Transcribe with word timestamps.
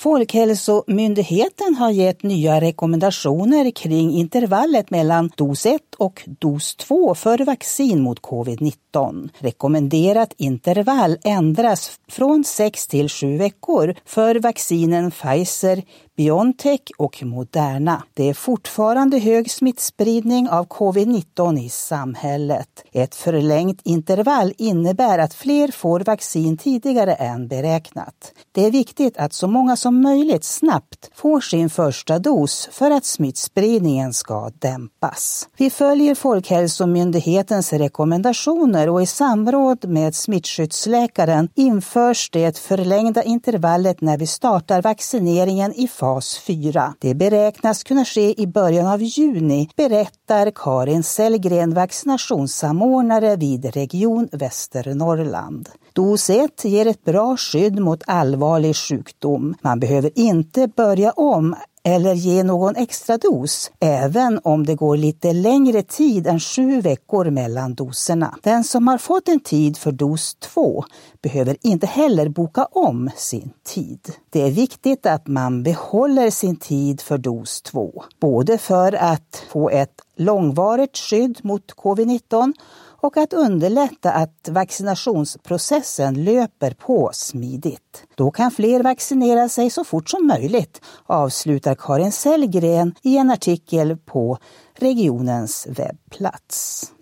Folkhälsomyndigheten 0.00 1.74
har 1.74 1.90
gett 1.90 2.22
nya 2.22 2.60
rekommendationer 2.60 3.70
kring 3.70 4.10
intervallet 4.10 4.90
mellan 4.90 5.30
dos 5.36 5.66
1 5.66 5.80
och 5.98 6.22
dos 6.26 6.76
2 6.76 7.14
för 7.14 7.44
vaccin 7.44 8.00
mot 8.00 8.20
covid-19. 8.20 8.89
Rekommenderat 9.38 10.34
intervall 10.36 11.16
ändras 11.24 11.90
från 12.08 12.44
6 12.44 12.86
till 12.86 13.08
7 13.08 13.38
veckor 13.38 13.94
för 14.04 14.34
vaccinen 14.34 15.10
Pfizer, 15.10 15.82
Biontech 16.16 16.80
och 16.98 17.22
Moderna. 17.22 18.02
Det 18.14 18.28
är 18.28 18.34
fortfarande 18.34 19.18
hög 19.18 19.50
smittspridning 19.50 20.48
av 20.48 20.66
covid-19 20.66 21.58
i 21.58 21.68
samhället. 21.68 22.68
Ett 22.92 23.14
förlängt 23.14 23.80
intervall 23.84 24.52
innebär 24.58 25.18
att 25.18 25.34
fler 25.34 25.68
får 25.68 26.00
vaccin 26.00 26.56
tidigare 26.56 27.14
än 27.14 27.48
beräknat. 27.48 28.32
Det 28.52 28.66
är 28.66 28.70
viktigt 28.70 29.16
att 29.16 29.32
så 29.32 29.48
många 29.48 29.76
som 29.76 30.02
möjligt 30.02 30.44
snabbt 30.44 31.10
får 31.14 31.40
sin 31.40 31.70
första 31.70 32.18
dos 32.18 32.68
för 32.72 32.90
att 32.90 33.04
smittspridningen 33.04 34.12
ska 34.12 34.50
dämpas. 34.58 35.48
Vi 35.56 35.70
följer 35.70 36.14
Folkhälsomyndighetens 36.14 37.72
rekommendationer 37.72 38.79
och 38.88 39.02
i 39.02 39.06
samråd 39.06 39.88
med 39.88 40.14
smittskyddsläkaren 40.14 41.48
införs 41.54 42.30
det 42.30 42.58
förlängda 42.58 43.22
intervallet 43.22 44.00
när 44.00 44.18
vi 44.18 44.26
startar 44.26 44.82
vaccineringen 44.82 45.72
i 45.72 45.88
fas 45.88 46.20
fas 46.20 46.38
4. 46.38 46.94
Det 46.98 47.14
beräknas 47.14 47.84
kunna 47.84 48.04
ske 48.04 48.40
i 48.42 48.46
början 48.46 48.86
av 48.86 49.02
juni, 49.02 49.68
berättar 49.76 50.52
Karin 50.54 51.02
Sellgren, 51.02 51.74
vaccinationssamordnare 51.74 53.36
vid 53.36 53.74
Region 53.74 54.28
Västernorrland. 54.32 55.68
Dos 55.92 56.30
1 56.30 56.64
ger 56.64 56.86
ett 56.86 57.04
bra 57.04 57.36
skydd 57.36 57.80
mot 57.80 58.02
allvarlig 58.06 58.76
sjukdom. 58.76 59.54
Man 59.62 59.80
behöver 59.80 60.10
inte 60.14 60.68
börja 60.76 61.10
om 61.10 61.56
eller 61.82 62.14
ge 62.14 62.42
någon 62.42 62.76
extra 62.76 63.18
dos, 63.18 63.70
även 63.80 64.40
om 64.44 64.66
det 64.66 64.74
går 64.74 64.96
lite 64.96 65.32
längre 65.32 65.82
tid 65.82 66.26
än 66.26 66.40
sju 66.40 66.80
veckor 66.80 67.30
mellan 67.30 67.74
doserna. 67.74 68.34
Den 68.42 68.64
som 68.64 68.88
har 68.88 68.98
fått 68.98 69.28
en 69.28 69.40
tid 69.40 69.76
för 69.76 69.92
dos 69.92 70.34
2 70.34 70.84
behöver 71.22 71.56
inte 71.60 71.86
heller 71.86 72.28
boka 72.28 72.64
om 72.64 73.10
sin 73.16 73.50
tid. 73.64 74.12
Det 74.30 74.42
är 74.42 74.50
viktigt 74.50 75.06
att 75.06 75.26
man 75.26 75.62
behåller 75.62 76.30
sin 76.30 76.56
tid 76.56 77.00
för 77.00 77.18
dos 77.18 77.62
2, 77.62 78.04
både 78.20 78.58
för 78.58 78.92
att 78.92 79.42
få 79.48 79.70
ett 79.70 79.94
långvarigt 80.16 80.98
skydd 80.98 81.38
mot 81.42 81.72
covid-19 81.76 82.52
och 83.00 83.16
att 83.16 83.32
underlätta 83.32 84.12
att 84.12 84.48
vaccinationsprocessen 84.50 86.24
löper 86.24 86.70
på 86.70 87.10
smidigt. 87.12 88.04
Då 88.14 88.30
kan 88.30 88.50
fler 88.50 88.82
vaccinera 88.82 89.48
sig 89.48 89.70
så 89.70 89.84
fort 89.84 90.10
som 90.10 90.26
möjligt, 90.26 90.80
avslutar 91.06 91.74
Karin 91.74 92.12
Sellgren 92.12 92.94
i 93.02 93.16
en 93.16 93.30
artikel 93.30 93.96
på 93.96 94.38
regionens 94.74 95.66
webbplats. 95.70 96.92